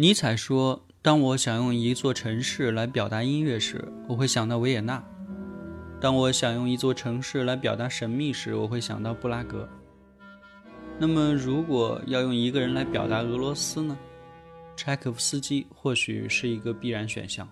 [0.00, 5.02] 尼采说：“当我想用一座城市来表达音乐时，我会想到维也纳；
[6.00, 9.68] 当我想用一座城市来表达神秘时，我会想到布拉格。
[11.00, 13.98] 那么，如果要用一个人来表达俄罗斯呢？
[14.76, 17.48] 柴可夫斯基或许是一个必然选项。”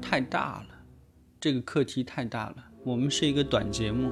[0.00, 0.68] 太大了，
[1.40, 2.64] 这个课题太大了。
[2.84, 4.10] 我们是一个短节目，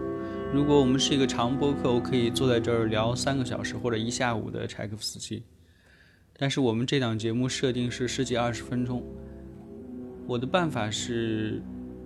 [0.52, 5.42] 如果我们是一个长播客，我可以坐在这儿聊三个小时或者一下午的柴可夫斯基。
[6.38, 9.02] 但是我们这档节目设定是十几二十分钟，
[10.26, 11.62] 我的办法是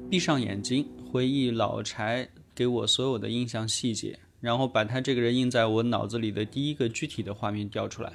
[0.09, 8.13] 闭上眼睛，回忆老柴给我所有的印象细节，然后把他这个人印在我脑子里的第一个具体的画面调出来，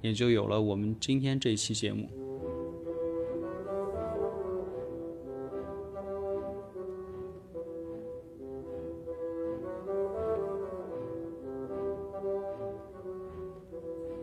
[0.00, 2.08] 也就有了我们今天这期节目。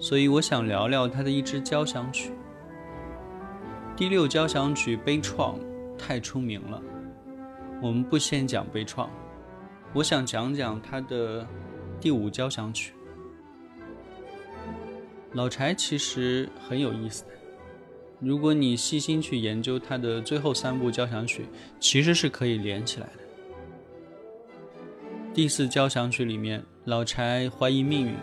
[0.01, 2.31] 所以我想聊聊他的一支交响曲，
[3.95, 5.59] 第六交响曲悲怆
[5.95, 6.81] 太出名了。
[7.79, 9.07] 我们不先讲悲怆，
[9.93, 11.47] 我想讲讲他的
[11.99, 12.93] 第五交响曲。
[15.33, 17.29] 老柴其实很有意思的，
[18.19, 21.45] 如果你细心去研究他的最后三部交响曲，
[21.79, 23.13] 其实是可以连起来的。
[25.31, 28.15] 第四交响曲里面，老柴怀疑命运。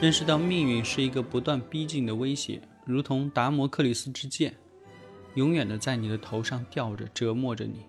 [0.00, 4.54] 认识到命运是一个不断逼近的威胁，如同达摩克里斯之剑，
[5.34, 7.86] 永远的在你的头上吊着，折磨着你。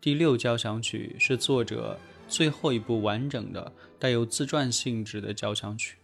[0.00, 5.96] 第六交响曲是作者最后一部完整的、带有自传性质的交响曲，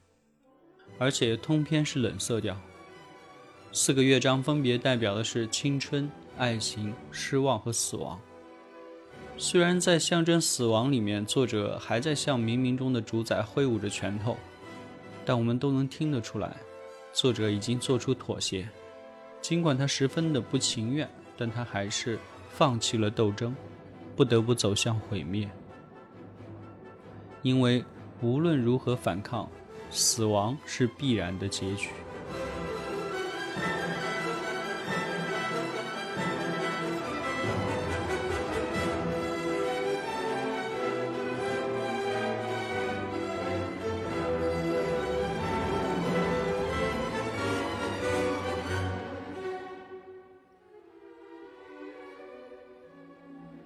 [0.99, 2.59] 而且通篇是冷色调。
[3.73, 8.19] 四个乐章分别代表的是青春、爱情、失望和死亡。
[9.37, 14.37] 虽然在象征死亡里面，作者还在向冥冥中的主宰挥舞着拳头。
[15.25, 16.57] 但我们都能听得出来，
[17.13, 18.69] 作者已经做出妥协。
[19.41, 22.19] 尽管他十分的不情愿，但他还是
[22.51, 23.55] 放弃了斗争，
[24.15, 25.49] 不得不走向毁灭。
[27.43, 27.85] 因为
[28.21, 29.49] 无论如何反抗，
[29.91, 31.91] 死亡是必然的结局。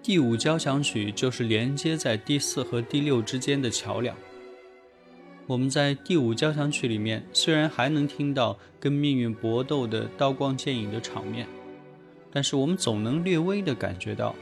[0.06, 4.16] 第五交响曲就是连接在第四和第六之间的桥梁。
[5.48, 11.48] 我们在第五交响曲里面，虽然还能听到跟命运搏斗的刀光剑影的场面，
[12.30, 14.32] 但是我们总能略微的感觉到，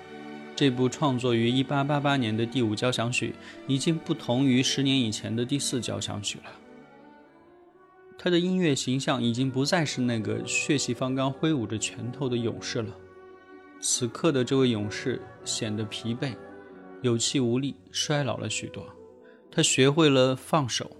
[0.55, 3.33] 这部创作于1888年的第五交响曲
[3.67, 6.53] 已经不同于十年以前的第四交响曲了。
[8.19, 12.95] 他的音乐形象已经不再是那个血气方刚、挥舞着拳头的勇士了。
[13.87, 16.33] 此刻的这位勇士显得疲惫、
[17.03, 18.83] 有气无力、衰老了许多。
[19.51, 20.91] 他学会了放手。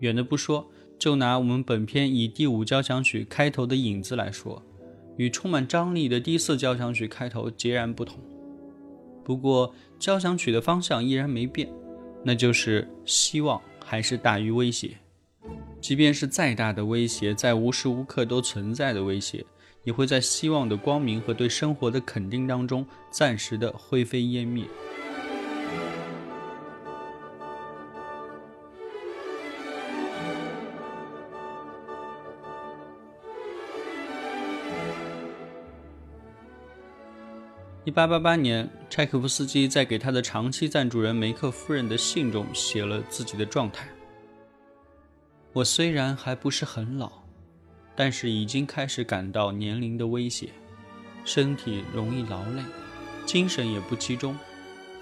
[0.00, 4.62] 远的不说，就拿我们本片以第五交响曲开头的影子来说，
[5.16, 8.18] 与充满张力的第四交响曲开头截然不同。
[9.24, 11.72] 不过，交响曲的方向依然没变，
[12.22, 14.98] 那就是希望还是大于威胁。
[15.80, 19.46] 即便是再大的威胁，在无时无刻都存在的威胁，
[19.84, 24.64] 也会在希望的光明和对生活的肯定当中暂时的灰飞烟灭。
[37.86, 43.86] 一八八八年，柴可夫斯基在给他的长期赞助人梅克夫人的信中写了自己的状态。
[45.52, 47.12] 我虽然还不是很老，
[47.96, 50.50] 但是已经开始感到年龄的威胁，
[51.24, 52.62] 身体容易劳累，
[53.24, 54.36] 精神也不集中。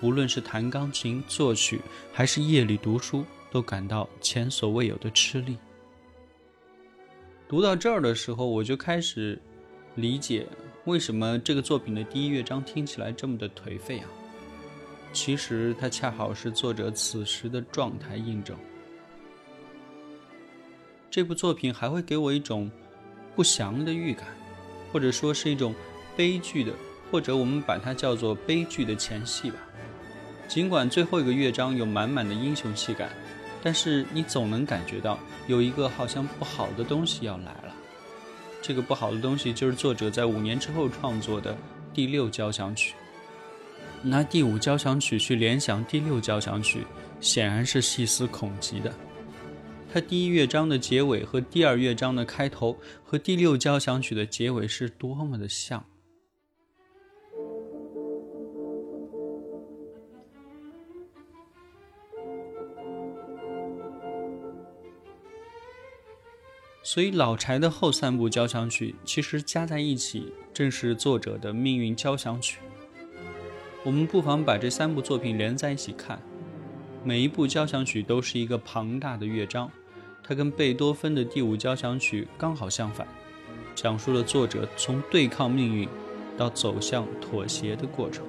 [0.02, 1.80] 无论是弹钢琴、作曲，
[2.12, 5.56] 还是夜里读书，都感到前所未有的吃力。
[7.48, 9.40] 读到这儿的时候，我就开始
[9.94, 10.46] 理解
[10.84, 14.08] 为什么这个作品的第一乐章听起来这么的颓废啊。
[15.12, 18.56] 其实，它恰好是作者此时的状态印证。
[21.10, 22.70] 这部作品还会给我一种
[23.34, 24.26] 不祥的预感，
[24.92, 25.74] 或者说是一种
[26.16, 26.72] 悲剧的，
[27.10, 29.56] 或者我们把它叫做悲剧的前戏吧。
[30.48, 33.08] 尽管最后一个乐章有满满的英雄气概，
[33.62, 37.74] 但是你总能感觉到有一个好像不好的东西要来了。
[38.60, 41.56] 这个不好的东西就是作者在五年之后创作的
[41.94, 42.94] 第六交响曲。
[44.02, 46.84] 拿第五交响曲去联想第六交响曲，
[47.20, 48.92] 显然是细思恐极的。
[49.92, 55.84] 它第一乐章的结尾和第二乐章的开头，和第六交响曲的结尾是多么的像。
[66.82, 72.60] 所以老柴的后三部交响曲其实加在一起，正是作者的命运交响曲。
[73.84, 76.18] 我们不妨把这三部作品连在一起看，
[77.04, 79.70] 每一部交响曲都是一个庞大的乐章。
[80.22, 83.06] 它跟贝多芬的第五交响曲刚好相反，
[83.74, 85.88] 讲述了作者从对抗命运
[86.36, 88.24] 到走向妥协的过程。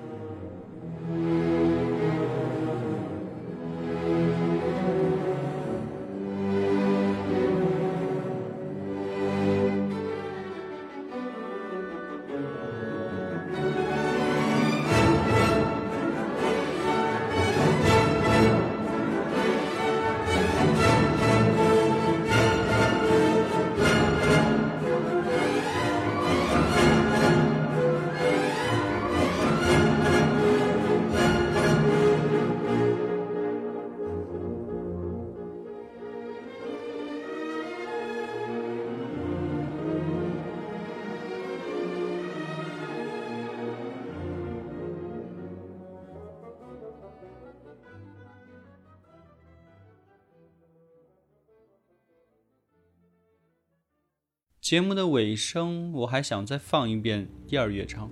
[54.64, 58.10] 节目的尾声，我还想再放一遍第二乐章。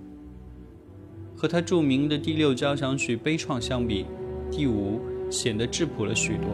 [1.34, 4.04] 和他著名的第六交响曲悲怆相比，
[4.50, 6.48] 第五显得质朴了许多，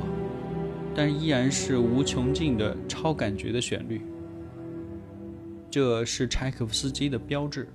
[0.95, 4.01] 但依然是无穷尽的超感觉的旋律。
[5.69, 7.69] 这是柴可夫斯基的标志。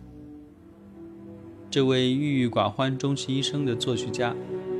[1.70, 4.34] 这位郁郁寡欢终其一生的作曲家，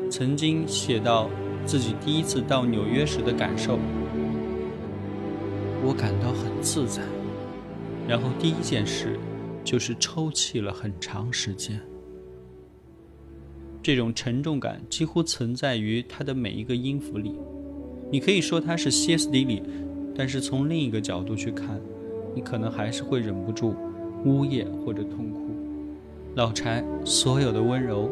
[0.10, 1.30] 曾经写到
[1.66, 3.78] 自己第一次到纽约时的感受：
[5.84, 7.02] 我感到很自在。
[8.08, 9.18] 然后第一件事，
[9.64, 11.80] 就是抽泣了很长时间。
[13.82, 17.34] 这种沉重感几乎存在于他的每一个音符里。
[18.12, 19.64] 你可以说他是歇斯底里，
[20.16, 21.82] 但是从另一个角度去看，
[22.36, 23.76] 你可能还是会忍不住
[24.24, 25.50] 呜咽或者痛哭。
[26.36, 28.10] 老柴所有的温柔，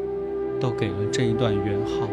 [0.60, 2.08] 都给了这一段圆号。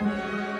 [0.00, 0.59] Música